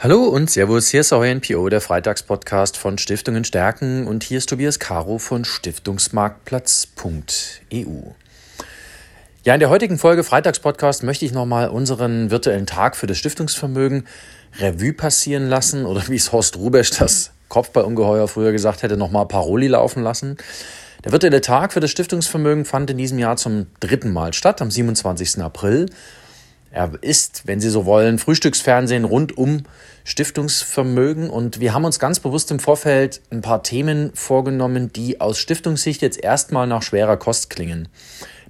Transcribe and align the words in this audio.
Hallo 0.00 0.26
und 0.26 0.48
Servus, 0.48 0.90
hier 0.90 1.00
ist 1.00 1.12
euer 1.12 1.34
NPO, 1.34 1.68
der 1.70 1.80
Freitagspodcast 1.80 2.76
von 2.76 2.98
Stiftungen 2.98 3.42
stärken 3.42 4.06
und 4.06 4.22
hier 4.22 4.38
ist 4.38 4.48
Tobias 4.48 4.78
Caro 4.78 5.18
von 5.18 5.44
Stiftungsmarktplatz.eu. 5.44 8.12
Ja, 9.42 9.54
in 9.54 9.58
der 9.58 9.70
heutigen 9.70 9.98
Folge 9.98 10.22
Freitagspodcast 10.22 11.02
möchte 11.02 11.24
ich 11.24 11.32
nochmal 11.32 11.68
unseren 11.68 12.30
virtuellen 12.30 12.66
Tag 12.66 12.94
für 12.94 13.08
das 13.08 13.18
Stiftungsvermögen 13.18 14.06
Revue 14.60 14.92
passieren 14.92 15.48
lassen 15.48 15.84
oder 15.84 16.06
wie 16.06 16.14
es 16.14 16.30
Horst 16.30 16.56
Rubesch, 16.56 16.96
das 16.96 17.32
Kopfballungeheuer, 17.48 18.28
früher 18.28 18.52
gesagt 18.52 18.84
hätte, 18.84 18.96
nochmal 18.96 19.26
Paroli 19.26 19.66
laufen 19.66 20.04
lassen. 20.04 20.36
Der 21.04 21.10
virtuelle 21.10 21.40
Tag 21.40 21.72
für 21.72 21.80
das 21.80 21.90
Stiftungsvermögen 21.90 22.66
fand 22.66 22.88
in 22.90 22.98
diesem 22.98 23.18
Jahr 23.18 23.36
zum 23.36 23.66
dritten 23.80 24.12
Mal 24.12 24.32
statt, 24.32 24.62
am 24.62 24.70
27. 24.70 25.42
April. 25.42 25.86
Er 26.70 26.92
ist, 27.00 27.42
wenn 27.46 27.60
Sie 27.60 27.70
so 27.70 27.86
wollen, 27.86 28.18
Frühstücksfernsehen 28.18 29.04
rund 29.04 29.36
um 29.38 29.62
Stiftungsvermögen. 30.04 31.30
Und 31.30 31.60
wir 31.60 31.72
haben 31.72 31.84
uns 31.84 31.98
ganz 31.98 32.20
bewusst 32.20 32.50
im 32.50 32.58
Vorfeld 32.58 33.20
ein 33.30 33.40
paar 33.40 33.62
Themen 33.62 34.10
vorgenommen, 34.14 34.92
die 34.92 35.20
aus 35.20 35.38
Stiftungssicht 35.38 36.02
jetzt 36.02 36.22
erstmal 36.22 36.66
nach 36.66 36.82
schwerer 36.82 37.16
Kost 37.16 37.50
klingen. 37.50 37.88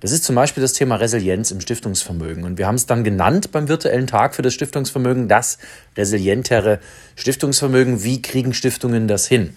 Das 0.01 0.13
ist 0.13 0.25
zum 0.25 0.37
Beispiel 0.37 0.61
das 0.61 0.73
Thema 0.73 0.97
Resilienz 0.97 1.51
im 1.51 1.61
Stiftungsvermögen. 1.61 2.45
Und 2.45 2.59
wir 2.59 2.67
haben 2.67 2.77
es 2.77 2.87
dann 2.87 3.03
genannt 3.03 3.51
beim 3.51 3.69
virtuellen 3.69 4.07
Tag 4.07 4.35
für 4.35 4.43
das 4.43 4.55
Stiftungsvermögen, 4.55 5.29
das 5.29 5.59
resilientere 5.97 6.79
Stiftungsvermögen. 7.17 8.05
Wie 8.05 8.23
kriegen 8.23 8.55
Stiftungen 8.55 9.09
das 9.09 9.27
hin? 9.27 9.57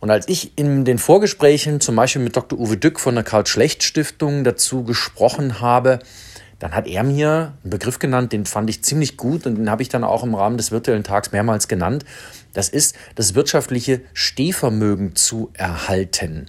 Und 0.00 0.10
als 0.10 0.28
ich 0.28 0.58
in 0.58 0.84
den 0.84 0.98
Vorgesprächen 0.98 1.80
zum 1.80 1.96
Beispiel 1.96 2.22
mit 2.22 2.36
Dr. 2.36 2.58
Uwe 2.58 2.76
Dück 2.76 2.98
von 2.98 3.14
der 3.14 3.24
Karl-Schlecht-Stiftung 3.24 4.42
dazu 4.42 4.82
gesprochen 4.84 5.60
habe, 5.60 6.00
dann 6.62 6.74
hat 6.74 6.86
er 6.86 7.02
mir 7.02 7.54
einen 7.64 7.70
Begriff 7.70 7.98
genannt, 7.98 8.32
den 8.32 8.46
fand 8.46 8.70
ich 8.70 8.84
ziemlich 8.84 9.16
gut 9.16 9.46
und 9.46 9.56
den 9.56 9.68
habe 9.68 9.82
ich 9.82 9.88
dann 9.88 10.04
auch 10.04 10.22
im 10.22 10.36
Rahmen 10.36 10.56
des 10.56 10.70
virtuellen 10.70 11.02
Tags 11.02 11.32
mehrmals 11.32 11.66
genannt. 11.66 12.04
Das 12.52 12.68
ist 12.68 12.94
das 13.16 13.34
wirtschaftliche 13.34 14.00
Stehvermögen 14.12 15.16
zu 15.16 15.50
erhalten. 15.54 16.46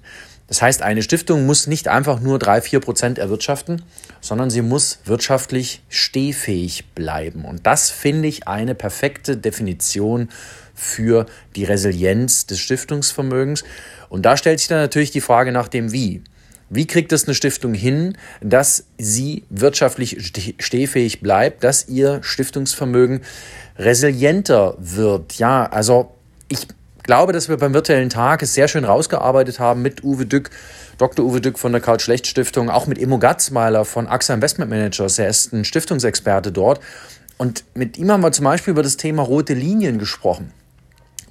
Das 0.47 0.61
heißt, 0.61 0.83
eine 0.83 1.01
Stiftung 1.01 1.47
muss 1.47 1.65
nicht 1.65 1.87
einfach 1.87 2.19
nur 2.19 2.37
drei, 2.37 2.61
vier 2.61 2.79
Prozent 2.79 3.17
erwirtschaften, 3.17 3.81
sondern 4.21 4.51
sie 4.51 4.61
muss 4.61 4.99
wirtschaftlich 5.05 5.81
stehfähig 5.89 6.85
bleiben. 6.93 7.43
Und 7.43 7.65
das 7.65 7.89
finde 7.89 8.27
ich 8.27 8.47
eine 8.47 8.75
perfekte 8.75 9.35
Definition 9.35 10.29
für 10.75 11.25
die 11.55 11.63
Resilienz 11.63 12.45
des 12.45 12.59
Stiftungsvermögens. 12.59 13.63
Und 14.09 14.27
da 14.27 14.37
stellt 14.37 14.59
sich 14.59 14.67
dann 14.67 14.77
natürlich 14.77 15.09
die 15.09 15.21
Frage 15.21 15.51
nach 15.51 15.69
dem 15.69 15.91
Wie. 15.91 16.21
Wie 16.75 16.87
kriegt 16.87 17.11
es 17.13 17.25
eine 17.25 17.35
Stiftung 17.35 17.75
hin, 17.75 18.17
dass 18.41 18.85
sie 18.97 19.43
wirtschaftlich 19.51 20.33
stehfähig 20.57 21.21
bleibt, 21.21 21.63
dass 21.63 21.87
ihr 21.87 22.19
Stiftungsvermögen 22.23 23.21
resilienter 23.77 24.75
wird? 24.79 25.33
Ja, 25.33 25.67
also 25.67 26.15
ich 26.49 26.67
glaube, 27.03 27.31
dass 27.31 27.47
wir 27.47 27.57
beim 27.57 27.75
virtuellen 27.75 28.09
Tag 28.09 28.41
es 28.41 28.55
sehr 28.55 28.67
schön 28.67 28.85
rausgearbeitet 28.85 29.59
haben 29.59 29.83
mit 29.83 30.03
Uwe 30.03 30.25
Dück, 30.25 30.49
Dr. 30.97 31.23
Uwe 31.23 31.41
Dück 31.41 31.59
von 31.59 31.73
der 31.73 31.81
Karl-Schlecht-Stiftung, 31.81 32.71
auch 32.71 32.87
mit 32.87 32.97
Emo 32.97 33.19
Gatzmeiler 33.19 33.85
von 33.85 34.07
AXA 34.07 34.33
Investment 34.33 34.71
Managers. 34.71 35.19
Er 35.19 35.27
ist 35.27 35.53
ein 35.53 35.65
Stiftungsexperte 35.65 36.51
dort. 36.51 36.79
Und 37.37 37.65
mit 37.75 37.99
ihm 37.99 38.11
haben 38.11 38.23
wir 38.23 38.31
zum 38.31 38.45
Beispiel 38.45 38.71
über 38.71 38.83
das 38.83 38.97
Thema 38.97 39.21
rote 39.21 39.53
Linien 39.53 39.99
gesprochen 39.99 40.51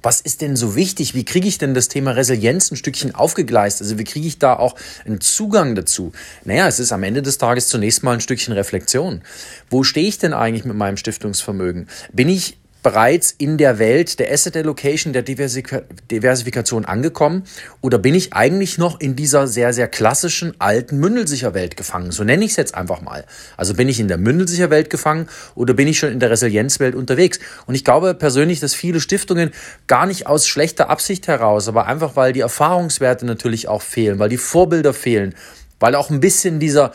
was 0.03 0.19
ist 0.21 0.41
denn 0.41 0.55
so 0.55 0.75
wichtig? 0.75 1.15
Wie 1.15 1.23
kriege 1.23 1.47
ich 1.47 1.57
denn 1.57 1.73
das 1.73 1.87
Thema 1.87 2.11
Resilienz 2.11 2.69
ein 2.69 2.75
Stückchen 2.75 3.15
aufgegleist? 3.15 3.81
Also 3.81 3.97
wie 3.97 4.03
kriege 4.03 4.27
ich 4.27 4.37
da 4.37 4.53
auch 4.53 4.75
einen 5.05 5.21
Zugang 5.21 5.75
dazu? 5.75 6.11
Naja, 6.43 6.67
es 6.67 6.79
ist 6.79 6.91
am 6.91 7.03
Ende 7.03 7.21
des 7.21 7.37
Tages 7.37 7.69
zunächst 7.69 8.03
mal 8.03 8.11
ein 8.11 8.21
Stückchen 8.21 8.53
Reflexion. 8.53 9.21
Wo 9.69 9.83
stehe 9.83 10.07
ich 10.07 10.19
denn 10.19 10.33
eigentlich 10.33 10.65
mit 10.65 10.75
meinem 10.75 10.97
Stiftungsvermögen? 10.97 11.87
Bin 12.11 12.27
ich 12.27 12.57
bereits 12.83 13.31
in 13.31 13.57
der 13.57 13.79
Welt 13.79 14.19
der 14.19 14.31
Asset 14.31 14.57
Allocation, 14.57 15.13
der 15.13 15.23
Diversifikation 15.23 16.85
angekommen? 16.85 17.43
Oder 17.81 17.97
bin 17.97 18.13
ich 18.13 18.33
eigentlich 18.33 18.77
noch 18.77 18.99
in 18.99 19.15
dieser 19.15 19.47
sehr, 19.47 19.73
sehr 19.73 19.87
klassischen 19.87 20.53
alten 20.59 20.99
Mündelsicherwelt 20.99 21.77
gefangen? 21.77 22.11
So 22.11 22.23
nenne 22.23 22.43
ich 22.43 22.51
es 22.51 22.57
jetzt 22.57 22.75
einfach 22.75 23.01
mal. 23.01 23.25
Also 23.57 23.73
bin 23.73 23.87
ich 23.87 23.99
in 23.99 24.09
der 24.09 24.17
Mündelsicherwelt 24.17 24.89
gefangen 24.89 25.29
oder 25.55 25.73
bin 25.73 25.87
ich 25.87 25.97
schon 25.97 26.11
in 26.11 26.19
der 26.19 26.29
Resilienzwelt 26.29 26.93
unterwegs? 26.93 27.39
Und 27.65 27.75
ich 27.75 27.85
glaube 27.85 28.13
persönlich, 28.13 28.59
dass 28.59 28.75
viele 28.75 28.99
Stiftungen 28.99 29.51
gar 29.87 30.05
nicht 30.05 30.27
aus 30.27 30.45
schlechter 30.45 30.89
Absicht 30.89 31.27
heraus, 31.27 31.67
aber 31.67 31.87
einfach 31.87 32.15
weil 32.15 32.33
die 32.33 32.41
Erfahrungswerte 32.41 33.25
natürlich 33.25 33.69
auch 33.69 33.81
fehlen, 33.81 34.19
weil 34.19 34.29
die 34.29 34.37
Vorbilder 34.37 34.93
fehlen, 34.93 35.33
weil 35.79 35.95
auch 35.95 36.09
ein 36.09 36.19
bisschen 36.19 36.59
dieser 36.59 36.91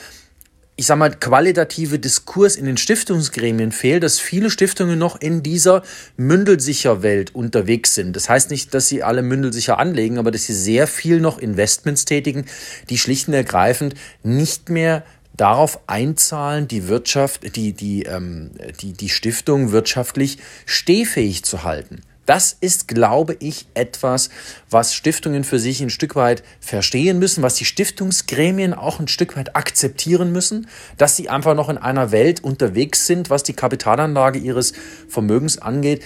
ich 0.78 0.86
sag 0.86 0.96
mal, 0.96 1.10
qualitative 1.10 1.98
Diskurs 1.98 2.54
in 2.54 2.64
den 2.64 2.76
Stiftungsgremien 2.76 3.72
fehlt, 3.72 4.04
dass 4.04 4.20
viele 4.20 4.48
Stiftungen 4.48 4.96
noch 4.96 5.20
in 5.20 5.42
dieser 5.42 5.82
Mündelsicher-Welt 6.16 7.34
unterwegs 7.34 7.96
sind. 7.96 8.14
Das 8.14 8.28
heißt 8.28 8.52
nicht, 8.52 8.72
dass 8.72 8.86
sie 8.86 9.02
alle 9.02 9.22
mündelsicher 9.22 9.80
anlegen, 9.80 10.18
aber 10.18 10.30
dass 10.30 10.46
sie 10.46 10.54
sehr 10.54 10.86
viel 10.86 11.18
noch 11.18 11.38
Investments 11.38 12.04
tätigen, 12.04 12.46
die 12.90 12.98
schlicht 12.98 13.26
und 13.26 13.34
ergreifend 13.34 13.94
nicht 14.22 14.68
mehr 14.68 15.04
darauf 15.36 15.80
einzahlen, 15.88 16.68
die 16.68 16.86
Wirtschaft, 16.86 17.56
die, 17.56 17.72
die, 17.72 18.04
ähm, 18.04 18.52
die, 18.80 18.92
die 18.92 19.08
Stiftung 19.08 19.72
wirtschaftlich 19.72 20.38
stehfähig 20.64 21.42
zu 21.42 21.64
halten. 21.64 22.02
Das 22.28 22.54
ist, 22.60 22.88
glaube 22.88 23.38
ich, 23.40 23.68
etwas, 23.72 24.28
was 24.68 24.92
Stiftungen 24.92 25.44
für 25.44 25.58
sich 25.58 25.80
ein 25.80 25.88
Stück 25.88 26.14
weit 26.14 26.42
verstehen 26.60 27.18
müssen, 27.18 27.42
was 27.42 27.54
die 27.54 27.64
Stiftungsgremien 27.64 28.74
auch 28.74 29.00
ein 29.00 29.08
Stück 29.08 29.34
weit 29.38 29.56
akzeptieren 29.56 30.30
müssen, 30.30 30.68
dass 30.98 31.16
sie 31.16 31.30
einfach 31.30 31.54
noch 31.54 31.70
in 31.70 31.78
einer 31.78 32.12
Welt 32.12 32.44
unterwegs 32.44 33.06
sind, 33.06 33.30
was 33.30 33.44
die 33.44 33.54
Kapitalanlage 33.54 34.38
ihres 34.38 34.74
Vermögens 35.08 35.56
angeht, 35.56 36.04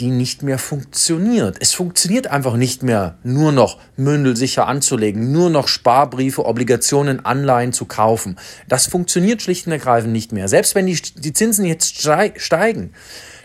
die 0.00 0.10
nicht 0.10 0.42
mehr 0.42 0.58
funktioniert. 0.58 1.56
Es 1.60 1.72
funktioniert 1.72 2.26
einfach 2.26 2.56
nicht 2.56 2.82
mehr, 2.82 3.16
nur 3.22 3.50
noch 3.50 3.78
mündelsicher 3.96 4.66
anzulegen, 4.66 5.32
nur 5.32 5.48
noch 5.48 5.66
Sparbriefe, 5.66 6.44
Obligationen, 6.44 7.24
Anleihen 7.24 7.72
zu 7.72 7.86
kaufen. 7.86 8.38
Das 8.68 8.86
funktioniert 8.86 9.40
schlicht 9.40 9.66
und 9.66 9.72
ergreifend 9.72 10.12
nicht 10.12 10.30
mehr. 10.30 10.46
Selbst 10.46 10.74
wenn 10.74 10.84
die, 10.84 11.00
die 11.16 11.32
Zinsen 11.32 11.64
jetzt 11.64 12.02
steigen, 12.02 12.92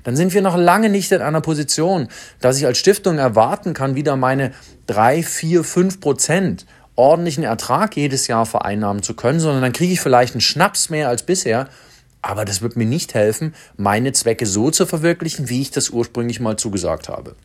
dann 0.04 0.16
sind 0.16 0.34
wir 0.34 0.42
noch 0.42 0.58
lange 0.58 0.90
nicht 0.90 1.12
in 1.12 1.22
einer 1.22 1.42
Position, 1.42 2.08
dass 2.40 2.58
ich 2.58 2.66
als 2.66 2.78
Stiftung 2.78 3.18
erwarten 3.18 3.74
kann, 3.74 3.96
wieder 3.96 4.16
meine 4.16 4.52
drei, 4.86 5.24
vier, 5.24 5.64
fünf 5.64 6.00
Prozent 6.00 6.66
ordentlichen 6.96 7.44
Ertrag 7.44 7.96
jedes 7.96 8.28
Jahr 8.28 8.46
vereinnahmen 8.46 9.02
zu 9.02 9.16
können, 9.16 9.40
sondern 9.40 9.62
dann 9.62 9.74
kriege 9.74 9.94
ich 9.94 10.02
vielleicht 10.02 10.34
einen 10.34 10.42
Schnaps 10.42 10.90
mehr 10.90 11.10
als 11.10 11.24
bisher. 11.24 11.68
Aber 12.22 12.46
das 12.46 12.62
wird 12.62 12.78
mir 12.78 12.86
nicht 12.86 13.14
helfen, 13.14 13.54
meine 13.76 14.14
Zwecke 14.14 14.46
so 14.46 14.72
zu 14.72 14.86
verwirklichen, 14.86 15.50
wie 15.50 15.62
ich 15.62 15.72
das 15.72 15.90
ursprünglich 15.90 16.40
mal 16.40 16.56
zugesagt 16.56 17.10
habe. 17.10 17.36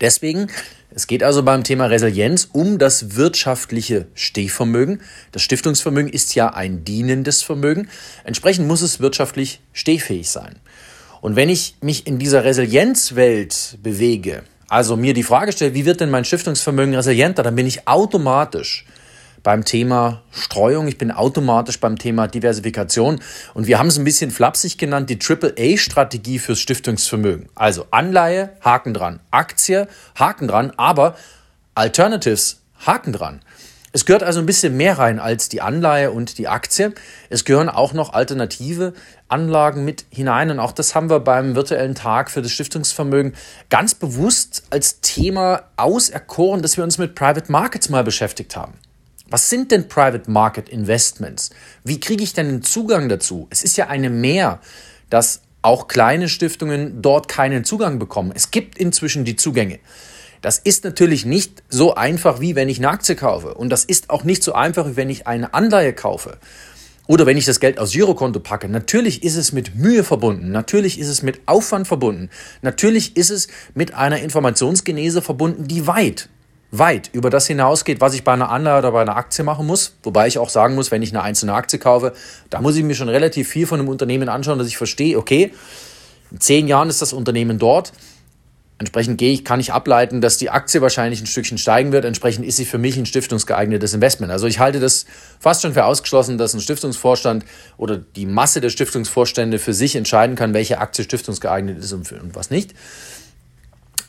Deswegen, 0.00 0.48
es 0.94 1.06
geht 1.06 1.22
also 1.22 1.42
beim 1.42 1.64
Thema 1.64 1.86
Resilienz 1.86 2.48
um 2.52 2.78
das 2.78 3.16
wirtschaftliche 3.16 4.06
Stehvermögen. 4.14 5.00
Das 5.32 5.42
Stiftungsvermögen 5.42 6.10
ist 6.10 6.34
ja 6.34 6.54
ein 6.54 6.84
dienendes 6.84 7.42
Vermögen. 7.42 7.88
Entsprechend 8.24 8.66
muss 8.66 8.80
es 8.80 9.00
wirtschaftlich 9.00 9.60
stehfähig 9.72 10.30
sein. 10.30 10.56
Und 11.20 11.36
wenn 11.36 11.48
ich 11.48 11.76
mich 11.80 12.06
in 12.06 12.18
dieser 12.18 12.44
Resilienzwelt 12.44 13.78
bewege, 13.82 14.42
also 14.68 14.96
mir 14.96 15.14
die 15.14 15.22
Frage 15.22 15.52
stelle, 15.52 15.74
wie 15.74 15.84
wird 15.84 16.00
denn 16.00 16.10
mein 16.10 16.24
Stiftungsvermögen 16.24 16.94
resilienter, 16.94 17.42
dann 17.42 17.56
bin 17.56 17.66
ich 17.66 17.86
automatisch 17.86 18.86
beim 19.42 19.64
Thema 19.64 20.22
Streuung, 20.30 20.86
ich 20.86 20.98
bin 20.98 21.10
automatisch 21.10 21.80
beim 21.80 21.98
Thema 21.98 22.28
Diversifikation 22.28 23.20
und 23.54 23.66
wir 23.66 23.78
haben 23.78 23.88
es 23.88 23.98
ein 23.98 24.04
bisschen 24.04 24.30
flapsig 24.30 24.78
genannt, 24.78 25.10
die 25.10 25.18
AAA-Strategie 25.18 26.38
fürs 26.38 26.60
Stiftungsvermögen. 26.60 27.48
Also 27.54 27.86
Anleihe, 27.90 28.50
Haken 28.60 28.94
dran, 28.94 29.20
Aktie, 29.30 29.88
Haken 30.14 30.48
dran, 30.48 30.72
aber 30.76 31.16
Alternatives, 31.74 32.60
Haken 32.86 33.12
dran. 33.12 33.40
Es 33.92 34.04
gehört 34.04 34.22
also 34.22 34.38
ein 34.38 34.46
bisschen 34.46 34.76
mehr 34.76 34.98
rein 34.98 35.18
als 35.18 35.48
die 35.48 35.62
Anleihe 35.62 36.12
und 36.12 36.38
die 36.38 36.46
Aktie. 36.46 36.92
Es 37.28 37.44
gehören 37.44 37.68
auch 37.68 37.92
noch 37.92 38.12
alternative 38.12 38.92
Anlagen 39.28 39.84
mit 39.84 40.04
hinein. 40.10 40.50
Und 40.50 40.60
auch 40.60 40.70
das 40.70 40.94
haben 40.94 41.10
wir 41.10 41.18
beim 41.18 41.56
virtuellen 41.56 41.96
Tag 41.96 42.30
für 42.30 42.40
das 42.40 42.52
Stiftungsvermögen 42.52 43.34
ganz 43.68 43.96
bewusst 43.96 44.62
als 44.70 45.00
Thema 45.00 45.64
auserkoren, 45.76 46.62
dass 46.62 46.76
wir 46.76 46.84
uns 46.84 46.98
mit 46.98 47.16
Private 47.16 47.50
Markets 47.50 47.88
mal 47.88 48.04
beschäftigt 48.04 48.54
haben. 48.54 48.74
Was 49.28 49.48
sind 49.48 49.72
denn 49.72 49.88
Private 49.88 50.30
Market 50.30 50.68
Investments? 50.68 51.50
Wie 51.82 51.98
kriege 51.98 52.22
ich 52.22 52.32
denn 52.32 52.48
den 52.48 52.62
Zugang 52.62 53.08
dazu? 53.08 53.48
Es 53.50 53.64
ist 53.64 53.76
ja 53.76 53.88
eine 53.88 54.10
Mehr, 54.10 54.60
dass 55.08 55.42
auch 55.62 55.88
kleine 55.88 56.28
Stiftungen 56.28 57.02
dort 57.02 57.28
keinen 57.28 57.64
Zugang 57.64 57.98
bekommen. 57.98 58.32
Es 58.34 58.50
gibt 58.50 58.78
inzwischen 58.78 59.24
die 59.24 59.36
Zugänge. 59.36 59.78
Das 60.40 60.58
ist 60.58 60.84
natürlich 60.84 61.26
nicht 61.26 61.62
so 61.68 61.94
einfach, 61.94 62.40
wie 62.40 62.54
wenn 62.54 62.68
ich 62.68 62.78
eine 62.78 62.88
Aktie 62.88 63.14
kaufe. 63.14 63.54
Und 63.54 63.70
das 63.70 63.84
ist 63.84 64.10
auch 64.10 64.24
nicht 64.24 64.42
so 64.42 64.54
einfach, 64.54 64.86
wie 64.86 64.96
wenn 64.96 65.10
ich 65.10 65.26
eine 65.26 65.52
Anleihe 65.54 65.92
kaufe. 65.92 66.38
Oder 67.06 67.26
wenn 67.26 67.36
ich 67.36 67.44
das 67.44 67.60
Geld 67.60 67.78
aus 67.78 67.92
Girokonto 67.92 68.40
packe. 68.40 68.68
Natürlich 68.68 69.24
ist 69.24 69.36
es 69.36 69.52
mit 69.52 69.74
Mühe 69.74 70.04
verbunden. 70.04 70.52
Natürlich 70.52 70.98
ist 70.98 71.08
es 71.08 71.22
mit 71.22 71.40
Aufwand 71.46 71.88
verbunden. 71.88 72.30
Natürlich 72.62 73.16
ist 73.16 73.30
es 73.30 73.48
mit 73.74 73.94
einer 73.94 74.20
Informationsgenese 74.20 75.20
verbunden, 75.20 75.66
die 75.66 75.88
weit, 75.88 76.28
weit 76.70 77.10
über 77.12 77.28
das 77.28 77.48
hinausgeht, 77.48 78.00
was 78.00 78.14
ich 78.14 78.22
bei 78.22 78.32
einer 78.32 78.50
Anleihe 78.50 78.78
oder 78.78 78.92
bei 78.92 79.02
einer 79.02 79.16
Aktie 79.16 79.44
machen 79.44 79.66
muss. 79.66 79.96
Wobei 80.04 80.28
ich 80.28 80.38
auch 80.38 80.50
sagen 80.50 80.76
muss, 80.76 80.92
wenn 80.92 81.02
ich 81.02 81.10
eine 81.10 81.22
einzelne 81.22 81.52
Aktie 81.52 81.80
kaufe, 81.80 82.14
da 82.48 82.60
muss 82.60 82.76
ich 82.76 82.84
mir 82.84 82.94
schon 82.94 83.08
relativ 83.08 83.48
viel 83.48 83.66
von 83.66 83.80
einem 83.80 83.88
Unternehmen 83.88 84.28
anschauen, 84.28 84.58
dass 84.58 84.68
ich 84.68 84.76
verstehe, 84.76 85.18
okay, 85.18 85.52
In 86.30 86.40
zehn 86.40 86.68
Jahren 86.68 86.88
ist 86.88 87.02
das 87.02 87.12
Unternehmen 87.12 87.58
dort. 87.58 87.92
Entsprechend 88.80 89.18
gehe 89.18 89.30
ich, 89.30 89.44
kann 89.44 89.60
ich 89.60 89.74
ableiten, 89.74 90.22
dass 90.22 90.38
die 90.38 90.48
Aktie 90.48 90.80
wahrscheinlich 90.80 91.20
ein 91.20 91.26
Stückchen 91.26 91.58
steigen 91.58 91.92
wird. 91.92 92.06
Entsprechend 92.06 92.46
ist 92.46 92.56
sie 92.56 92.64
für 92.64 92.78
mich 92.78 92.96
ein 92.96 93.04
stiftungsgeeignetes 93.04 93.92
Investment. 93.92 94.32
Also 94.32 94.46
ich 94.46 94.58
halte 94.58 94.80
das 94.80 95.04
fast 95.38 95.60
schon 95.60 95.74
für 95.74 95.84
ausgeschlossen, 95.84 96.38
dass 96.38 96.54
ein 96.54 96.62
Stiftungsvorstand 96.62 97.44
oder 97.76 97.98
die 97.98 98.24
Masse 98.24 98.62
der 98.62 98.70
Stiftungsvorstände 98.70 99.58
für 99.58 99.74
sich 99.74 99.96
entscheiden 99.96 100.34
kann, 100.34 100.54
welche 100.54 100.78
Aktie 100.78 101.04
stiftungsgeeignet 101.04 101.78
ist 101.78 101.92
und, 101.92 102.10
und 102.10 102.34
was 102.34 102.48
nicht. 102.48 102.74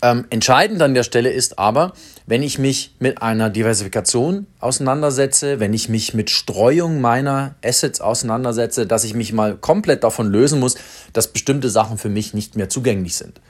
Ähm, 0.02 0.24
entscheidend 0.30 0.82
an 0.82 0.94
der 0.94 1.04
Stelle 1.04 1.32
ist 1.32 1.60
aber, 1.60 1.92
wenn 2.26 2.42
ich 2.42 2.58
mich 2.58 2.96
mit 3.00 3.22
einer 3.22 3.50
Diversifikation 3.50 4.48
auseinandersetze, 4.62 5.60
wenn 5.60 5.74
ich 5.74 5.90
mich 5.90 6.14
mit 6.14 6.30
Streuung 6.30 7.02
meiner 7.02 7.56
Assets 7.62 8.00
auseinandersetze, 8.00 8.88
dass 8.88 9.04
ich 9.04 9.16
mich 9.16 9.34
mal 9.34 9.58
komplett 9.58 10.06
davon 10.06 10.32
lösen 10.32 10.62
muss, 10.62 10.76
dass 11.12 11.28
bestimmte 11.28 11.70
Sachen 11.70 11.98
für 11.98 12.08
mich 12.08 12.34
nicht 12.34 12.56
mehr 12.56 12.70
zugänglich 12.70 13.16
sind. 13.18 13.42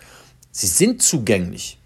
Sie 0.52 0.68
sind 0.68 1.02
zugänglich, 1.02 1.80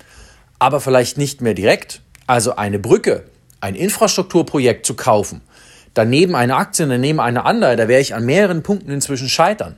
aber 0.57 0.81
vielleicht 0.81 1.17
nicht 1.17 1.41
mehr 1.41 1.53
direkt. 1.53 2.01
Also 2.27 2.55
eine 2.55 2.79
Brücke, 2.79 3.25
ein 3.61 3.75
Infrastrukturprojekt 3.75 4.85
zu 4.85 4.95
kaufen, 4.95 5.41
daneben 5.93 6.35
eine 6.35 6.55
Aktie, 6.55 6.87
daneben 6.87 7.19
eine 7.19 7.45
andere, 7.45 7.75
da 7.75 7.87
wäre 7.87 8.01
ich 8.01 8.15
an 8.15 8.25
mehreren 8.25 8.63
Punkten 8.63 8.89
inzwischen 8.91 9.29
scheitern. 9.29 9.75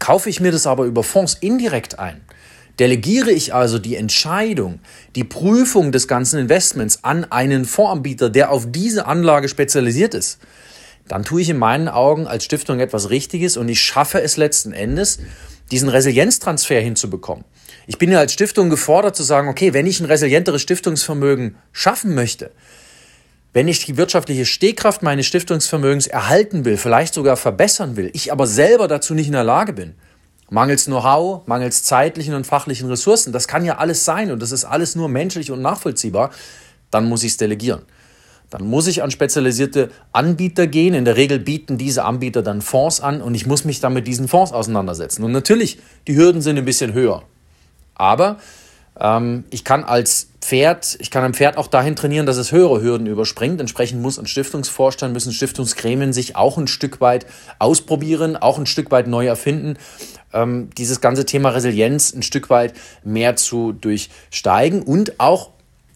Kaufe 0.00 0.28
ich 0.28 0.40
mir 0.40 0.50
das 0.50 0.66
aber 0.66 0.84
über 0.84 1.04
Fonds 1.04 1.34
indirekt 1.34 2.00
ein, 2.00 2.20
delegiere 2.80 3.30
ich 3.30 3.54
also 3.54 3.78
die 3.78 3.94
Entscheidung, 3.94 4.80
die 5.14 5.24
Prüfung 5.24 5.92
des 5.92 6.08
ganzen 6.08 6.40
Investments 6.40 7.04
an 7.04 7.24
einen 7.24 7.64
Fondsanbieter, 7.64 8.28
der 8.28 8.50
auf 8.50 8.66
diese 8.68 9.06
Anlage 9.06 9.48
spezialisiert 9.48 10.14
ist, 10.14 10.40
dann 11.06 11.22
tue 11.22 11.40
ich 11.42 11.48
in 11.48 11.58
meinen 11.58 11.88
Augen 11.88 12.26
als 12.26 12.44
Stiftung 12.44 12.80
etwas 12.80 13.10
Richtiges 13.10 13.56
und 13.56 13.68
ich 13.68 13.80
schaffe 13.80 14.20
es 14.20 14.36
letzten 14.36 14.72
Endes, 14.72 15.20
diesen 15.70 15.88
Resilienztransfer 15.88 16.80
hinzubekommen. 16.80 17.44
Ich 17.88 17.98
bin 17.98 18.10
ja 18.10 18.18
als 18.18 18.32
Stiftung 18.32 18.68
gefordert 18.68 19.14
zu 19.14 19.22
sagen, 19.22 19.48
okay, 19.48 19.72
wenn 19.72 19.86
ich 19.86 20.00
ein 20.00 20.06
resilienteres 20.06 20.60
Stiftungsvermögen 20.60 21.56
schaffen 21.70 22.14
möchte, 22.16 22.50
wenn 23.52 23.68
ich 23.68 23.84
die 23.84 23.96
wirtschaftliche 23.96 24.44
Stehkraft 24.44 25.02
meines 25.02 25.26
Stiftungsvermögens 25.26 26.08
erhalten 26.08 26.64
will, 26.64 26.76
vielleicht 26.76 27.14
sogar 27.14 27.36
verbessern 27.36 27.96
will, 27.96 28.10
ich 28.12 28.32
aber 28.32 28.48
selber 28.48 28.88
dazu 28.88 29.14
nicht 29.14 29.28
in 29.28 29.32
der 29.32 29.44
Lage 29.44 29.72
bin, 29.72 29.94
mangels 30.50 30.86
Know-how, 30.86 31.46
mangels 31.46 31.84
zeitlichen 31.84 32.34
und 32.34 32.44
fachlichen 32.44 32.88
Ressourcen, 32.88 33.32
das 33.32 33.46
kann 33.46 33.64
ja 33.64 33.78
alles 33.78 34.04
sein 34.04 34.32
und 34.32 34.42
das 34.42 34.50
ist 34.50 34.64
alles 34.64 34.96
nur 34.96 35.08
menschlich 35.08 35.52
und 35.52 35.62
nachvollziehbar, 35.62 36.32
dann 36.90 37.08
muss 37.08 37.22
ich 37.22 37.32
es 37.32 37.36
delegieren. 37.36 37.82
Dann 38.50 38.66
muss 38.66 38.86
ich 38.88 39.02
an 39.02 39.10
spezialisierte 39.10 39.90
Anbieter 40.12 40.68
gehen. 40.68 40.94
In 40.94 41.04
der 41.04 41.16
Regel 41.16 41.40
bieten 41.40 41.78
diese 41.78 42.04
Anbieter 42.04 42.42
dann 42.42 42.62
Fonds 42.62 43.00
an 43.00 43.20
und 43.20 43.34
ich 43.34 43.44
muss 43.44 43.64
mich 43.64 43.80
dann 43.80 43.92
mit 43.92 44.06
diesen 44.06 44.28
Fonds 44.28 44.52
auseinandersetzen. 44.52 45.24
Und 45.24 45.32
natürlich, 45.32 45.78
die 46.06 46.14
Hürden 46.14 46.40
sind 46.42 46.56
ein 46.56 46.64
bisschen 46.64 46.92
höher. 46.92 47.24
Aber 47.96 48.38
ähm, 48.98 49.44
ich 49.50 49.64
kann 49.64 49.84
als 49.84 50.28
Pferd, 50.40 50.96
ich 51.00 51.10
kann 51.10 51.24
ein 51.24 51.34
Pferd 51.34 51.56
auch 51.56 51.66
dahin 51.66 51.96
trainieren, 51.96 52.26
dass 52.26 52.36
es 52.36 52.52
höhere 52.52 52.80
Hürden 52.80 53.06
überspringt. 53.06 53.60
Entsprechend 53.60 54.00
muss 54.00 54.18
ein 54.18 54.26
Stiftungsvorstand, 54.26 55.12
müssen 55.12 55.32
Stiftungsgremien 55.32 56.12
sich 56.12 56.36
auch 56.36 56.56
ein 56.56 56.68
Stück 56.68 57.00
weit 57.00 57.26
ausprobieren, 57.58 58.36
auch 58.36 58.58
ein 58.58 58.66
Stück 58.66 58.90
weit 58.90 59.08
neu 59.08 59.26
erfinden, 59.26 59.76
ähm, 60.32 60.70
dieses 60.78 61.00
ganze 61.00 61.26
Thema 61.26 61.50
Resilienz 61.50 62.14
ein 62.14 62.22
Stück 62.22 62.48
weit 62.48 62.74
mehr 63.02 63.36
zu 63.36 63.72
durchsteigen 63.72 64.82
und 64.82 65.18
auch 65.18 65.50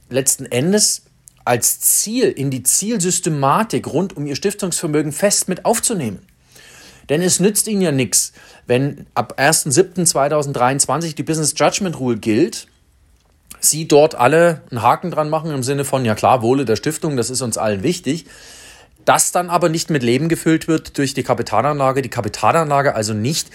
letzten 0.09 0.47
Endes 0.47 1.03
als 1.45 1.81
Ziel 1.81 2.29
in 2.31 2.51
die 2.51 2.63
Zielsystematik 2.63 3.87
rund 3.87 4.17
um 4.17 4.27
ihr 4.27 4.37
Stiftungsvermögen 4.37 5.13
fest 5.13 5.49
mit 5.49 5.65
aufzunehmen. 5.65 6.21
Denn 7.11 7.21
es 7.23 7.41
nützt 7.41 7.67
ihnen 7.69 7.83
ja 7.83 7.93
nichts, 7.93 8.33
wenn 8.67 9.05
ab 9.15 9.35
1.7.2023 9.39 11.17
die 11.17 11.25
Business 11.25 11.55
Judgment 11.57 11.99
Rule 11.99 12.17
gilt, 12.17 12.69
sie 13.59 13.89
dort 13.89 14.15
alle 14.15 14.63
einen 14.71 14.83
Haken 14.83 15.11
dran 15.11 15.29
machen 15.29 15.51
im 15.51 15.65
Sinne 15.65 15.85
von, 15.85 16.05
ja 16.05 16.15
klar, 16.15 16.41
Wohle 16.41 16.65
der 16.65 16.77
Stiftung, 16.77 17.17
das 17.17 17.29
ist 17.29 17.43
uns 17.43 17.59
allen 17.59 17.83
wichtig, 17.83 18.27
das 19.05 19.33
dann 19.33 19.51
aber 19.51 19.69
nicht 19.69 19.91
mit 19.91 20.05
Leben 20.05 20.29
gefüllt 20.29 20.69
wird 20.69 20.97
durch 20.99 21.13
die 21.13 21.25
Kapitalanlage, 21.25 22.01
die 22.01 22.09
Kapitalanlage 22.09 22.95
also 22.95 23.13
nicht 23.13 23.51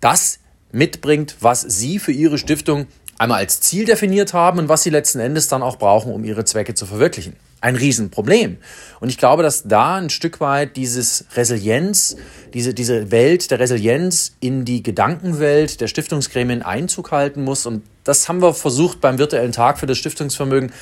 das 0.00 0.38
mitbringt, 0.72 1.36
was 1.40 1.60
sie 1.60 1.98
für 1.98 2.12
ihre 2.12 2.38
Stiftung 2.38 2.86
einmal 3.18 3.38
als 3.38 3.60
Ziel 3.60 3.84
definiert 3.84 4.32
haben 4.32 4.58
und 4.58 4.68
was 4.68 4.82
sie 4.82 4.90
letzten 4.90 5.20
Endes 5.20 5.48
dann 5.48 5.62
auch 5.62 5.76
brauchen, 5.76 6.12
um 6.12 6.24
ihre 6.24 6.44
Zwecke 6.44 6.74
zu 6.74 6.86
verwirklichen 6.86 7.36
ein 7.60 7.76
Riesenproblem. 7.76 8.58
Und 9.00 9.08
ich 9.08 9.18
glaube, 9.18 9.42
dass 9.42 9.64
da 9.64 9.96
ein 9.96 10.10
Stück 10.10 10.40
weit 10.40 10.76
dieses 10.76 11.24
Resilienz, 11.34 12.16
diese, 12.54 12.74
diese 12.74 13.10
Welt 13.10 13.50
der 13.50 13.58
Resilienz 13.58 14.36
in 14.40 14.64
die 14.64 14.82
Gedankenwelt 14.82 15.80
der 15.80 15.88
Stiftungsgremien 15.88 16.62
Einzug 16.62 17.10
halten 17.10 17.42
muss. 17.42 17.66
Und 17.66 17.82
das 18.04 18.28
haben 18.28 18.40
wir 18.40 18.54
versucht 18.54 19.00
beim 19.00 19.18
virtuellen 19.18 19.52
Tag 19.52 19.78
für 19.78 19.86
das 19.86 19.98
Stiftungsvermögen 19.98 20.72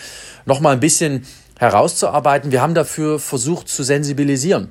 nochmal 0.45 0.75
ein 0.75 0.81
bisschen 0.81 1.27
herauszuarbeiten. 1.59 2.53
Wir 2.53 2.61
haben 2.61 2.75
dafür 2.75 3.19
versucht 3.19 3.69
zu 3.69 3.83
sensibilisieren. 3.83 4.71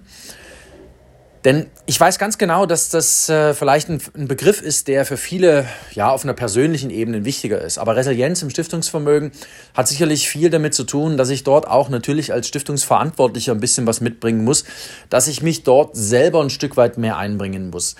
Denn 1.45 1.68
ich 1.86 2.00
weiß 2.00 2.18
ganz 2.18 2.39
genau, 2.39 2.65
dass 2.65 2.89
das 2.89 3.30
äh, 3.30 3.53
vielleicht 3.53 3.88
ein, 3.88 4.01
ein, 4.18 4.27
Begriff 4.27 4.63
ist, 4.63 4.88
der 4.88 5.06
für 5.06 5.15
viele 5.15 5.68
ja 5.92 6.09
auf 6.09 6.24
einer 6.24 6.33
persönlichen 6.33 6.89
Ebene 6.89 7.24
wichtiger 7.24 7.62
ist. 7.62 7.77
Aber 7.77 7.95
Resilienz 7.95 8.42
im 8.42 8.50
Stiftungsvermögen 8.50 9.31
hat 9.75 9.88
sicherlich 9.88 10.27
viel 10.27 10.50
damit 10.50 10.74
zu 10.74 10.86
tun, 10.86 11.18
dass 11.18 11.30
ich 11.30 11.44
dort 11.44 11.68
auch 11.68 11.89
natürlich 11.89 12.33
als 12.33 12.47
Stiftungsverantwortlicher 12.47 13.51
ein 13.51 13.59
bisschen 13.59 13.86
was 13.86 14.01
mitbringen 14.01 14.44
muss, 14.44 14.63
dass 15.12 15.27
ich 15.27 15.44
mich 15.44 15.62
dort 15.62 15.95
selber 15.95 16.42
ein 16.42 16.50
Stück 16.50 16.77
weit 16.77 16.97
mehr 16.97 17.18
einbringen 17.18 17.69
muss. 17.69 17.95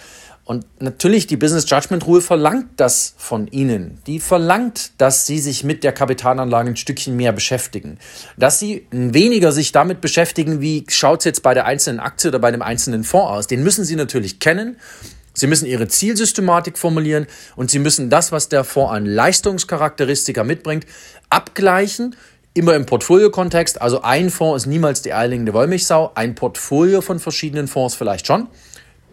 Und 0.46 0.64
natürlich, 0.80 1.26
die 1.26 1.38
Business 1.38 1.68
Judgment 1.68 2.06
Rule 2.06 2.22
verlangt 2.22 2.68
das 2.78 3.16
von 3.18 3.48
Ihnen. 3.48 3.98
Die 4.06 4.20
verlangt, 4.20 4.92
dass 5.00 5.26
Sie 5.26 5.40
sich 5.40 5.64
mit 5.64 5.84
der 5.84 5.92
Kapitalanlage 5.92 6.70
ein 6.70 6.76
Stückchen 6.76 7.18
mehr 7.18 7.32
beschäftigen. 7.32 7.98
Dass 8.38 8.60
Sie 8.60 8.86
weniger 8.92 9.52
sich 9.52 9.72
damit 9.72 10.02
beschäftigen, 10.02 10.62
wie 10.62 10.86
schaut 10.88 11.22
es 11.22 11.26
jetzt 11.26 11.42
bei 11.42 11.56
der 11.56 11.66
einzelnen 11.66 12.00
Aktie 12.00 12.30
oder 12.30 12.38
bei 12.38 12.52
dem 12.52 12.62
einzelnen 12.62 13.04
Fonds 13.04 13.32
aus. 13.32 13.48
Den 13.48 13.64
müssen 13.64 13.86
Sie 13.86 13.96
natürlich 13.96 14.40
kennen. 14.40 14.78
Sie 15.34 15.48
müssen 15.48 15.66
Ihre 15.66 15.88
Zielsystematik 15.88 16.78
formulieren 16.78 17.26
und 17.56 17.72
Sie 17.72 17.80
müssen 17.80 18.12
das, 18.12 18.32
was 18.32 18.48
der 18.48 18.64
Fonds 18.64 18.94
an 18.94 19.08
Leistungscharakteristika 19.08 20.44
mitbringt, 20.44 20.86
abgleichen 21.28 22.16
immer 22.54 22.76
im 22.76 22.86
Portfolio-Kontext. 22.86 23.82
Also 23.82 24.04
ein 24.04 24.30
Fonds 24.30 24.64
ist 24.64 24.68
niemals 24.68 25.02
die 25.02 25.14
eierlegende 25.14 25.54
Wollmilchsau, 25.54 26.12
ein 26.14 26.36
Portfolio 26.36 27.02
von 27.02 27.20
verschiedenen 27.20 27.68
Fonds 27.68 27.96
vielleicht 27.96 28.28
schon. 28.28 28.48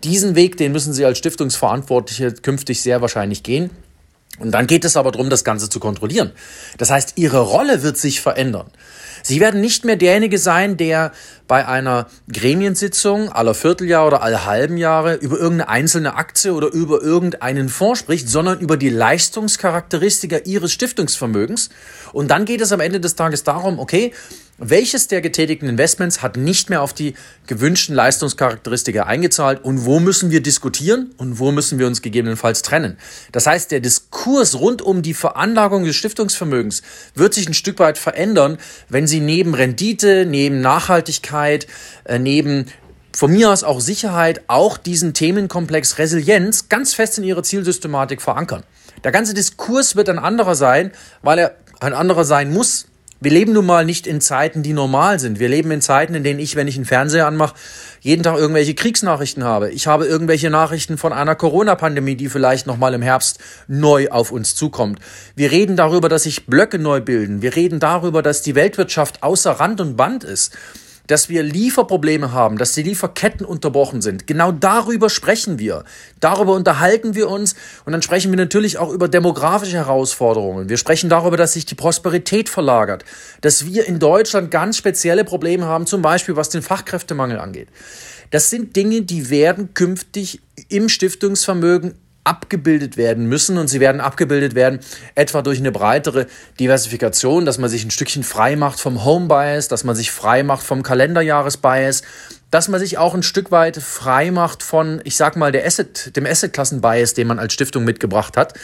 Diesen 0.05 0.35
Weg, 0.35 0.57
den 0.57 0.73
müssen 0.73 0.93
Sie 0.93 1.05
als 1.05 1.19
Stiftungsverantwortliche 1.19 2.33
künftig 2.33 2.83
sehr 2.83 3.01
wahrscheinlich 3.01 3.43
gehen. 3.43 3.71
Und 4.39 4.51
dann 4.53 4.67
geht 4.67 4.85
es 4.85 4.97
aber 4.97 5.13
darum, 5.13 5.31
das 5.31 5.45
Ganze 5.45 5.69
zu 5.69 5.79
kontrollieren. 5.79 6.33
Das 6.79 6.91
heißt, 6.91 7.15
Ihre 7.17 7.41
Rolle 7.41 7.83
wird 7.83 7.99
sich 7.99 8.21
verändern. 8.21 8.71
Sie 9.23 9.41
werden 9.41 9.61
nicht 9.61 9.85
mehr 9.85 9.97
derjenige 9.97 10.39
sein, 10.39 10.77
der 10.77 11.13
bei 11.49 11.67
einer 11.67 12.07
Gremiensitzung 12.33 13.31
aller 13.31 13.55
Vierteljahr 13.55 14.07
oder 14.07 14.23
alle 14.23 14.47
halben 14.47 14.77
Jahre 14.77 15.15
über 15.17 15.39
irgendeine 15.39 15.69
einzelne 15.69 16.15
Aktie 16.15 16.53
oder 16.53 16.73
über 16.73 17.03
irgendeinen 17.03 17.69
Fonds 17.69 18.01
spricht, 18.01 18.29
sondern 18.29 18.61
über 18.61 18.77
die 18.77 18.89
Leistungscharakteristika 18.89 20.39
Ihres 20.45 20.73
Stiftungsvermögens. 20.73 21.71
Und 22.13 22.31
dann 22.31 22.45
geht 22.45 22.61
es 22.61 22.73
am 22.73 22.81
Ende 22.81 23.01
des 23.01 23.17
Tages 23.17 23.45
darum, 23.45 23.79
okay, 23.79 24.13
welches 24.65 25.09
der 25.09 25.21
getätigten 25.21 25.69
Investments 25.69 26.23
hat 26.23 26.37
nicht 26.37 26.71
mehr 26.71 26.83
auf 26.83 26.93
die 26.93 27.15
gewünschten 27.49 27.97
Leistungscharakteristika 27.97 29.05
eingezahlt 29.05 29.65
und 29.65 29.87
wo 29.87 29.99
müssen 29.99 30.31
wir 30.31 30.41
diskutieren 30.41 31.13
und 31.17 31.41
wo 31.41 31.51
müssen 31.51 31.81
wir 31.81 31.89
uns 31.89 32.01
gegebenenfalls 32.01 32.63
trennen? 32.63 32.97
Das 33.33 33.47
heißt, 33.47 33.73
der 33.73 33.81
Diskurs 33.81 34.61
rund 34.61 34.81
um 34.81 35.03
die 35.03 35.15
Veranlagung 35.15 35.85
des 35.85 35.97
Stiftungsvermögens 35.97 36.83
wird 37.15 37.35
sich 37.35 37.49
ein 37.49 37.55
Stück 37.55 37.81
weit 37.81 37.99
verändern, 37.99 38.59
wenn 38.89 39.09
Sie 39.09 39.12
neben 39.21 39.55
Rendite, 39.55 40.27
neben 40.27 40.61
Nachhaltigkeit, 40.61 41.67
äh, 42.05 42.19
neben 42.19 42.67
von 43.15 43.31
mir 43.33 43.51
aus 43.51 43.65
auch 43.65 43.81
Sicherheit, 43.81 44.43
auch 44.47 44.79
diesen 44.79 45.15
Themenkomplex 45.15 45.99
Resilienz 45.99 46.69
ganz 46.69 46.95
fest 46.95 47.19
in 47.19 47.25
Ihre 47.25 47.43
Zielsystematik 47.43 48.23
verankern. 48.23 48.63
Der 49.05 49.13
ganze 49.13 49.35
Diskurs 49.35 49.97
wird 49.97 50.09
ein 50.09 50.19
anderer 50.19 50.55
sein, 50.55 50.93
weil 51.23 51.39
er 51.39 51.57
ein 51.81 51.93
anderer 51.93 52.25
sein 52.25 52.53
muss, 52.53 52.87
wir 53.23 53.31
leben 53.31 53.53
nun 53.53 53.67
mal 53.67 53.85
nicht 53.85 54.09
in 54.09 54.21
Zeiten, 54.21 54.65
die 54.65 54.73
normal 54.73 55.21
sind. 55.21 55.39
Wir 55.39 55.49
leben 55.49 55.71
in 55.71 55.81
Zeiten, 55.81 56.15
in 56.15 56.25
denen 56.25 56.41
ich, 56.41 56.57
wenn 56.57 56.67
ich 56.67 56.75
einen 56.75 56.85
Fernseher 56.85 57.29
anmache, 57.29 57.55
jeden 58.01 58.25
Tag 58.25 58.37
irgendwelche 58.37 58.75
Kriegsnachrichten 58.75 59.45
habe. 59.45 59.71
Ich 59.71 59.87
habe 59.87 60.07
irgendwelche 60.07 60.51
Nachrichten 60.51 60.99
von 60.99 61.13
einer 61.13 61.37
Corona-Pandemie, 61.37 62.17
die 62.17 62.29
vielleicht 62.29 62.67
nochmal 62.67 62.95
im 62.95 63.03
Herbst 63.03 63.39
neu 63.69 64.09
auf 64.09 64.33
uns 64.33 64.57
zukommt. 64.57 64.99
Wir 65.37 65.53
reden 65.53 65.77
darüber, 65.77 66.09
dass 66.09 66.25
sich 66.25 66.47
Blöcke 66.47 66.81
neu 66.81 67.01
bilden. 67.01 67.43
Wir 67.43 67.55
reden 67.55 67.79
darüber, 67.79 68.23
dass 68.23 68.43
die 68.43 68.57
Weltwirtschaft 68.57 69.23
außer 69.23 69.53
Rand 69.53 69.81
und 69.81 69.97
Band 69.97 70.25
ist 70.25 70.57
dass 71.07 71.29
wir 71.29 71.43
Lieferprobleme 71.43 72.33
haben, 72.33 72.59
dass 72.59 72.73
die 72.73 72.83
Lieferketten 72.83 73.45
unterbrochen 73.45 74.03
sind. 74.03 74.27
Genau 74.27 74.53
darüber 74.53 75.11
sprechen 75.11 75.59
wir. 75.59 75.85
Darüber 76.21 76.55
unterhalten 76.55 77.15
wir 77.15 77.29
uns 77.29 77.55
und 77.85 77.93
dann 77.93 78.03
sprechen 78.03 78.31
wir 78.31 78.37
natürlich 78.37 78.79
auch 78.79 78.91
über 78.91 79.09
demografische 79.09 79.77
Herausforderungen. 79.77 80.69
Wir 80.69 80.77
sprechen 80.77 81.11
darüber, 81.11 81.37
dass 81.37 81.55
sich 81.55 81.67
die 81.67 81.75
Prosperität 81.75 82.49
verlagert, 82.49 83.05
dass 83.41 83.67
wir 83.67 83.87
in 83.87 83.99
Deutschland 83.99 84.51
ganz 84.51 84.77
spezielle 84.77 85.25
Probleme 85.25 85.67
haben, 85.67 85.87
zum 85.87 86.03
Beispiel 86.03 86.37
was 86.37 86.49
den 86.49 86.63
Fachkräftemangel 86.63 87.39
angeht. 87.39 87.69
Das 88.31 88.49
sind 88.49 88.77
Dinge, 88.77 89.03
die 89.03 89.29
werden 89.29 89.75
künftig 89.75 90.41
im 90.69 90.89
Stiftungsvermögen 90.89 91.95
abgebildet 92.25 92.97
werden 92.97 93.27
müssen. 93.27 93.59
Und 93.59 93.69
sie 93.69 93.81
werden 93.81 94.01
abgebildet 94.01 94.55
werden 94.55 94.81
etwa 95.15 95.43
durch 95.43 95.59
eine 95.59 95.73
breitere 95.73 96.27
Diversifikation, 96.61 97.45
dass 97.45 97.59
man 97.59 97.71
sich 97.71 97.85
ein 97.85 97.91
Stückchen 97.91 98.23
frei 98.23 98.57
macht 98.57 98.81
vom 98.81 99.05
Home 99.05 99.27
Bias, 99.27 99.69
dass 99.69 99.85
man 99.85 99.97
sich 99.97 100.11
frei 100.11 100.43
macht 100.43 100.65
vom 100.65 100.83
Kalenderjahres-Bias, 100.83 102.03
dass 102.51 102.69
man 102.69 102.79
sich 102.79 102.99
auch 102.99 103.15
ein 103.15 103.23
Stück 103.23 103.51
weit 103.51 103.79
frei 103.79 104.31
macht 104.31 104.63
von, 104.63 105.01
ich 105.05 105.17
sag 105.17 105.37
mal, 105.37 105.53
der 105.53 105.67
Asset, 105.67 106.15
dem 106.17 106.27
Assetklassen-Bias, 106.27 107.15
den 107.15 107.27
man 107.27 107.39
als 107.39 107.55
Stiftung 107.55 107.85
mitgebracht 107.85 108.37
hat, 108.37 108.55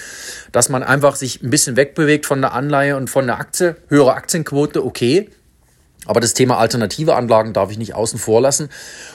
dass 0.53 0.69
man 0.69 0.83
einfach 0.83 1.17
sich 1.17 1.43
ein 1.43 1.51
bisschen 1.51 1.77
wegbewegt 1.77 2.27
von 2.27 2.43
der 2.43 2.53
Anleihe 2.53 2.97
und 2.97 3.09
von 3.09 3.27
der 3.27 3.39
Aktie, 3.39 3.77
höhere 3.89 4.15
Aktienquote, 4.15 4.85
okay, 4.85 5.31
aber 6.09 6.21
das 6.21 6.33
Thema 6.33 6.59
alternative 6.59 7.15
Anlagen 7.15 7.53
darf 7.53 7.71
ich 7.71 7.77
nicht 7.79 7.95
außen 7.95 8.19
vor 8.19 8.41
lassen. 8.41 8.71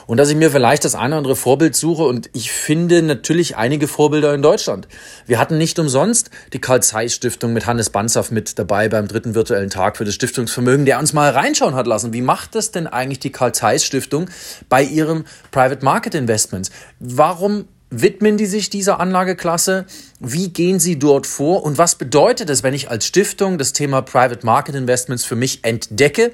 Und 0.06 0.16
dass 0.16 0.30
ich 0.30 0.36
mir 0.36 0.50
vielleicht 0.50 0.84
das 0.84 0.94
eine 0.94 1.08
oder 1.08 1.18
andere 1.18 1.36
Vorbild 1.36 1.74
suche. 1.74 2.04
Und 2.04 2.30
ich 2.32 2.52
finde 2.52 3.02
natürlich 3.02 3.56
einige 3.56 3.88
Vorbilder 3.88 4.32
in 4.32 4.42
Deutschland. 4.42 4.86
Wir 5.26 5.40
hatten 5.40 5.58
nicht 5.58 5.78
umsonst 5.78 6.30
die 6.52 6.60
Karl 6.60 6.82
Zeiss 6.82 7.12
Stiftung 7.14 7.52
mit 7.52 7.66
Hannes 7.66 7.90
Banzaf 7.90 8.30
mit 8.30 8.58
dabei 8.60 8.88
beim 8.88 9.08
dritten 9.08 9.34
virtuellen 9.34 9.70
Tag 9.70 9.96
für 9.96 10.04
das 10.04 10.14
Stiftungsvermögen, 10.14 10.86
der 10.86 11.00
uns 11.00 11.12
mal 11.12 11.30
reinschauen 11.30 11.74
hat 11.74 11.88
lassen. 11.88 12.12
Wie 12.12 12.22
macht 12.22 12.54
das 12.54 12.70
denn 12.70 12.86
eigentlich 12.86 13.18
die 13.18 13.32
Karl 13.32 13.52
Zeiss 13.52 13.84
Stiftung 13.84 14.30
bei 14.68 14.82
ihrem 14.82 15.24
Private 15.50 15.84
Market 15.84 16.14
Investments? 16.14 16.70
Warum 17.00 17.64
widmen 17.90 18.36
die 18.36 18.46
sich 18.46 18.70
dieser 18.70 19.00
Anlageklasse? 19.00 19.86
Wie 20.20 20.50
gehen 20.50 20.78
sie 20.78 20.98
dort 20.98 21.26
vor? 21.26 21.64
Und 21.64 21.76
was 21.76 21.96
bedeutet 21.96 22.50
es, 22.50 22.62
wenn 22.62 22.74
ich 22.74 22.88
als 22.88 23.06
Stiftung 23.06 23.58
das 23.58 23.72
Thema 23.72 24.00
Private 24.02 24.46
Market 24.46 24.76
Investments 24.76 25.24
für 25.24 25.36
mich 25.36 25.64
entdecke 25.64 26.32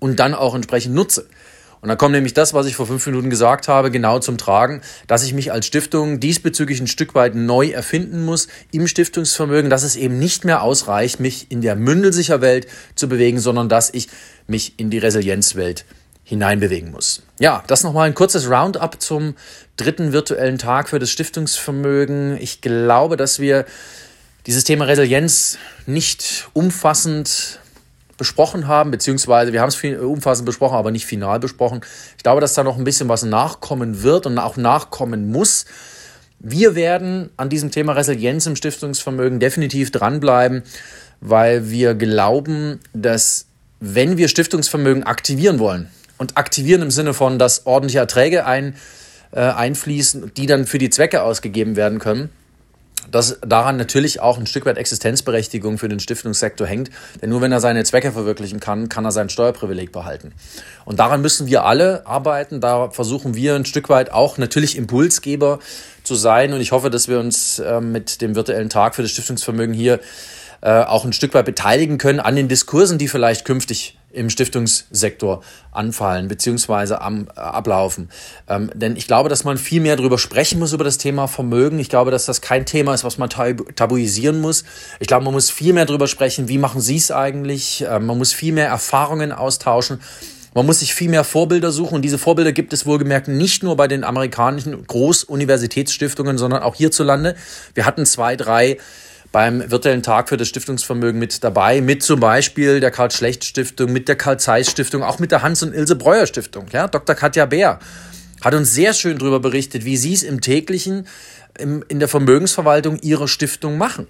und 0.00 0.18
dann 0.18 0.34
auch 0.34 0.56
entsprechend 0.56 0.94
nutze. 0.94 1.28
Und 1.80 1.88
dann 1.88 1.96
kommt 1.96 2.12
nämlich 2.12 2.34
das, 2.34 2.52
was 2.52 2.66
ich 2.66 2.76
vor 2.76 2.86
fünf 2.86 3.06
Minuten 3.06 3.30
gesagt 3.30 3.66
habe, 3.66 3.90
genau 3.90 4.18
zum 4.18 4.36
Tragen, 4.36 4.82
dass 5.06 5.22
ich 5.22 5.32
mich 5.32 5.50
als 5.50 5.66
Stiftung 5.66 6.20
diesbezüglich 6.20 6.80
ein 6.80 6.86
Stück 6.86 7.14
weit 7.14 7.34
neu 7.34 7.70
erfinden 7.70 8.24
muss 8.24 8.48
im 8.70 8.86
Stiftungsvermögen, 8.86 9.70
dass 9.70 9.82
es 9.82 9.96
eben 9.96 10.18
nicht 10.18 10.44
mehr 10.44 10.62
ausreicht, 10.62 11.20
mich 11.20 11.50
in 11.50 11.62
der 11.62 11.76
Mündelsicherwelt 11.76 12.66
zu 12.96 13.08
bewegen, 13.08 13.40
sondern 13.40 13.70
dass 13.70 13.88
ich 13.94 14.08
mich 14.46 14.74
in 14.78 14.90
die 14.90 14.98
Resilienzwelt 14.98 15.86
hineinbewegen 16.22 16.90
muss. 16.90 17.22
Ja, 17.38 17.64
das 17.66 17.82
nochmal 17.82 18.06
ein 18.06 18.14
kurzes 18.14 18.50
Roundup 18.50 19.00
zum 19.00 19.34
dritten 19.76 20.12
virtuellen 20.12 20.58
Tag 20.58 20.90
für 20.90 20.98
das 20.98 21.10
Stiftungsvermögen. 21.10 22.36
Ich 22.40 22.60
glaube, 22.60 23.16
dass 23.16 23.40
wir 23.40 23.64
dieses 24.46 24.64
Thema 24.64 24.84
Resilienz 24.84 25.56
nicht 25.86 26.48
umfassend 26.52 27.58
besprochen 28.20 28.68
haben, 28.68 28.92
beziehungsweise 28.92 29.52
wir 29.52 29.60
haben 29.60 29.70
es 29.70 29.84
umfassend 30.00 30.46
besprochen, 30.46 30.76
aber 30.76 30.92
nicht 30.92 31.06
final 31.06 31.40
besprochen. 31.40 31.80
Ich 32.16 32.22
glaube, 32.22 32.40
dass 32.40 32.54
da 32.54 32.62
noch 32.62 32.78
ein 32.78 32.84
bisschen 32.84 33.08
was 33.08 33.24
nachkommen 33.24 34.04
wird 34.04 34.26
und 34.26 34.38
auch 34.38 34.56
nachkommen 34.56 35.32
muss. 35.32 35.64
Wir 36.38 36.76
werden 36.76 37.30
an 37.36 37.48
diesem 37.48 37.72
Thema 37.72 37.94
Resilienz 37.94 38.46
im 38.46 38.54
Stiftungsvermögen 38.54 39.40
definitiv 39.40 39.90
dranbleiben, 39.90 40.62
weil 41.20 41.70
wir 41.70 41.94
glauben, 41.94 42.78
dass 42.92 43.46
wenn 43.80 44.16
wir 44.16 44.28
Stiftungsvermögen 44.28 45.02
aktivieren 45.02 45.58
wollen, 45.58 45.88
und 46.20 46.36
aktivieren 46.36 46.82
im 46.82 46.90
Sinne 46.90 47.14
von, 47.14 47.38
dass 47.38 47.64
ordentliche 47.64 47.98
Erträge 47.98 48.44
ein, 48.44 48.74
äh, 49.32 49.40
einfließen, 49.40 50.34
die 50.36 50.44
dann 50.44 50.66
für 50.66 50.76
die 50.76 50.90
Zwecke 50.90 51.22
ausgegeben 51.22 51.76
werden 51.76 51.98
können, 51.98 52.28
dass 53.10 53.38
daran 53.46 53.76
natürlich 53.76 54.20
auch 54.20 54.38
ein 54.38 54.46
Stück 54.46 54.66
weit 54.66 54.78
Existenzberechtigung 54.78 55.78
für 55.78 55.88
den 55.88 56.00
Stiftungssektor 56.00 56.66
hängt. 56.66 56.90
Denn 57.20 57.30
nur 57.30 57.40
wenn 57.40 57.52
er 57.52 57.60
seine 57.60 57.84
Zwecke 57.84 58.12
verwirklichen 58.12 58.60
kann, 58.60 58.88
kann 58.88 59.04
er 59.04 59.12
sein 59.12 59.28
Steuerprivileg 59.28 59.92
behalten. 59.92 60.32
Und 60.84 60.98
daran 60.98 61.20
müssen 61.20 61.46
wir 61.46 61.64
alle 61.64 62.06
arbeiten. 62.06 62.60
Da 62.60 62.90
versuchen 62.90 63.34
wir 63.34 63.54
ein 63.54 63.64
Stück 63.64 63.88
weit 63.88 64.12
auch 64.12 64.38
natürlich 64.38 64.76
Impulsgeber 64.76 65.58
zu 66.04 66.14
sein. 66.14 66.52
Und 66.52 66.60
ich 66.60 66.72
hoffe, 66.72 66.90
dass 66.90 67.08
wir 67.08 67.18
uns 67.18 67.58
äh, 67.58 67.80
mit 67.80 68.20
dem 68.20 68.34
virtuellen 68.34 68.68
Tag 68.68 68.94
für 68.94 69.02
das 69.02 69.10
Stiftungsvermögen 69.10 69.74
hier 69.74 70.00
äh, 70.62 70.82
auch 70.82 71.04
ein 71.04 71.12
Stück 71.12 71.34
weit 71.34 71.46
beteiligen 71.46 71.98
können 71.98 72.20
an 72.20 72.36
den 72.36 72.48
Diskursen, 72.48 72.98
die 72.98 73.08
vielleicht 73.08 73.44
künftig 73.44 73.96
im 74.12 74.28
Stiftungssektor 74.28 75.42
anfallen 75.72 76.28
beziehungsweise 76.28 77.00
am, 77.00 77.28
äh, 77.36 77.40
ablaufen. 77.40 78.10
Ähm, 78.48 78.70
denn 78.74 78.96
ich 78.96 79.06
glaube, 79.06 79.28
dass 79.28 79.44
man 79.44 79.56
viel 79.56 79.80
mehr 79.80 79.96
darüber 79.96 80.18
sprechen 80.18 80.58
muss, 80.58 80.72
über 80.72 80.84
das 80.84 80.98
Thema 80.98 81.28
Vermögen. 81.28 81.78
Ich 81.78 81.88
glaube, 81.88 82.10
dass 82.10 82.26
das 82.26 82.40
kein 82.40 82.66
Thema 82.66 82.92
ist, 82.92 83.04
was 83.04 83.18
man 83.18 83.30
tabu 83.30 83.64
tabuisieren 83.76 84.40
muss. 84.40 84.64
Ich 84.98 85.06
glaube, 85.06 85.24
man 85.24 85.32
muss 85.32 85.50
viel 85.50 85.72
mehr 85.72 85.86
darüber 85.86 86.08
sprechen, 86.08 86.48
wie 86.48 86.58
machen 86.58 86.80
Sie 86.80 86.96
es 86.96 87.10
eigentlich. 87.10 87.84
Ähm, 87.88 88.06
man 88.06 88.18
muss 88.18 88.32
viel 88.32 88.52
mehr 88.52 88.66
Erfahrungen 88.66 89.32
austauschen. 89.32 90.00
Man 90.52 90.66
muss 90.66 90.80
sich 90.80 90.94
viel 90.94 91.08
mehr 91.08 91.22
Vorbilder 91.22 91.70
suchen 91.70 91.94
und 91.94 92.02
diese 92.02 92.18
Vorbilder 92.18 92.50
gibt 92.50 92.72
es 92.72 92.84
wohlgemerkt 92.84 93.28
nicht 93.28 93.62
nur 93.62 93.76
bei 93.76 93.86
den 93.86 94.02
amerikanischen 94.02 94.84
Großuniversitätsstiftungen, 94.84 96.38
sondern 96.38 96.64
auch 96.64 96.74
hierzulande. 96.74 97.36
Wir 97.74 97.86
hatten 97.86 98.04
zwei, 98.04 98.34
drei 98.34 98.78
beim 99.32 99.70
virtuellen 99.70 100.02
Tag 100.02 100.28
für 100.28 100.36
das 100.36 100.48
Stiftungsvermögen 100.48 101.18
mit 101.18 101.44
dabei, 101.44 101.80
mit 101.80 102.02
zum 102.02 102.20
Beispiel 102.20 102.80
der 102.80 102.90
Karl-Schlecht-Stiftung, 102.90 103.92
mit 103.92 104.08
der 104.08 104.16
Karl-Zeiss-Stiftung, 104.16 105.02
auch 105.02 105.18
mit 105.18 105.30
der 105.30 105.42
Hans- 105.42 105.62
und 105.62 105.72
Ilse-Breuer-Stiftung. 105.72 106.66
Ja, 106.72 106.88
Dr. 106.88 107.14
Katja 107.14 107.46
Bär 107.46 107.78
hat 108.42 108.54
uns 108.54 108.72
sehr 108.72 108.94
schön 108.94 109.18
darüber 109.18 109.38
berichtet, 109.38 109.84
wie 109.84 109.96
sie 109.96 110.14
es 110.14 110.22
im 110.22 110.40
täglichen 110.40 111.06
im, 111.58 111.84
in 111.88 111.98
der 111.98 112.08
Vermögensverwaltung 112.08 112.98
ihrer 113.00 113.28
Stiftung 113.28 113.78
machen. 113.78 114.08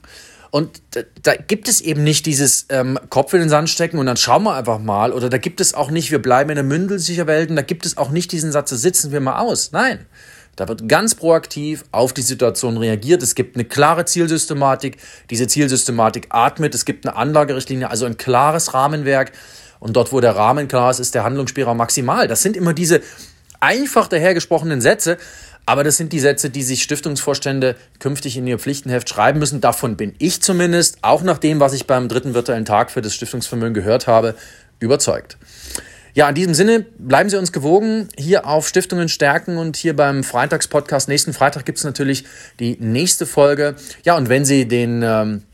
Und 0.50 0.82
da, 0.92 1.02
da, 1.22 1.36
gibt 1.36 1.68
es 1.68 1.80
eben 1.80 2.02
nicht 2.02 2.26
dieses 2.26 2.66
ähm, 2.70 2.98
Kopf 3.08 3.32
in 3.34 3.40
den 3.40 3.48
Sand 3.48 3.70
stecken 3.70 3.98
und 3.98 4.06
dann 4.06 4.16
schauen 4.16 4.42
wir 4.42 4.54
einfach 4.54 4.80
mal. 4.80 5.12
Oder 5.12 5.28
da 5.28 5.38
gibt 5.38 5.60
es 5.60 5.74
auch 5.74 5.90
nicht, 5.90 6.10
wir 6.10 6.20
bleiben 6.20 6.50
in 6.50 6.56
der 6.56 6.64
Mündelsicher 6.64 7.26
Welt 7.26 7.50
und 7.50 7.56
da 7.56 7.62
gibt 7.62 7.86
es 7.86 7.96
auch 7.96 8.10
nicht 8.10 8.32
diesen 8.32 8.50
Satz, 8.50 8.70
sitzen 8.70 9.12
wir 9.12 9.20
mal 9.20 9.38
aus. 9.38 9.70
Nein. 9.72 10.06
Da 10.60 10.68
wird 10.68 10.90
ganz 10.90 11.14
proaktiv 11.14 11.86
auf 11.90 12.12
die 12.12 12.20
Situation 12.20 12.76
reagiert. 12.76 13.22
Es 13.22 13.34
gibt 13.34 13.56
eine 13.56 13.64
klare 13.64 14.04
Zielsystematik. 14.04 14.98
Diese 15.30 15.46
Zielsystematik 15.46 16.26
atmet. 16.28 16.74
Es 16.74 16.84
gibt 16.84 17.06
eine 17.06 17.16
Anlagerichtlinie, 17.16 17.88
also 17.88 18.04
ein 18.04 18.18
klares 18.18 18.74
Rahmenwerk. 18.74 19.32
Und 19.78 19.96
dort, 19.96 20.12
wo 20.12 20.20
der 20.20 20.36
Rahmen 20.36 20.68
klar 20.68 20.90
ist, 20.90 21.00
ist 21.00 21.14
der 21.14 21.24
Handlungsspielraum 21.24 21.78
maximal. 21.78 22.28
Das 22.28 22.42
sind 22.42 22.58
immer 22.58 22.74
diese 22.74 23.00
einfach 23.58 24.06
dahergesprochenen 24.06 24.82
Sätze. 24.82 25.16
Aber 25.64 25.82
das 25.82 25.96
sind 25.96 26.12
die 26.12 26.20
Sätze, 26.20 26.50
die 26.50 26.62
sich 26.62 26.82
Stiftungsvorstände 26.82 27.74
künftig 27.98 28.36
in 28.36 28.46
ihr 28.46 28.58
Pflichtenheft 28.58 29.08
schreiben 29.08 29.38
müssen. 29.38 29.62
Davon 29.62 29.96
bin 29.96 30.14
ich 30.18 30.42
zumindest, 30.42 30.98
auch 31.00 31.22
nach 31.22 31.38
dem, 31.38 31.58
was 31.60 31.72
ich 31.72 31.86
beim 31.86 32.06
dritten 32.06 32.34
virtuellen 32.34 32.66
Tag 32.66 32.90
für 32.90 33.00
das 33.00 33.14
Stiftungsvermögen 33.14 33.72
gehört 33.72 34.06
habe, 34.06 34.34
überzeugt. 34.78 35.38
Ja, 36.14 36.28
in 36.28 36.34
diesem 36.34 36.54
Sinne, 36.54 36.84
bleiben 36.98 37.30
Sie 37.30 37.38
uns 37.38 37.52
gewogen 37.52 38.08
hier 38.16 38.46
auf 38.46 38.66
Stiftungen 38.68 39.08
stärken 39.08 39.56
und 39.58 39.76
hier 39.76 39.94
beim 39.94 40.24
Freitagspodcast. 40.24 41.08
Nächsten 41.08 41.32
Freitag 41.32 41.64
gibt 41.64 41.78
es 41.78 41.84
natürlich 41.84 42.24
die 42.58 42.76
nächste 42.80 43.26
Folge. 43.26 43.76
Ja, 44.04 44.16
und 44.16 44.28
wenn 44.28 44.44
Sie 44.44 44.66
den. 44.66 45.02
Ähm, 45.02 45.36
äh, 45.36 45.49